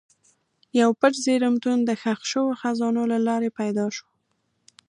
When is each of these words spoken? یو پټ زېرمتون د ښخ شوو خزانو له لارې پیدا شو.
یو 0.79 0.89
پټ 0.99 1.13
زېرمتون 1.25 1.79
د 1.85 1.91
ښخ 2.01 2.19
شوو 2.31 2.57
خزانو 2.61 3.03
له 3.11 3.17
لارې 3.27 3.49
پیدا 3.59 3.85
شو. 3.95 4.07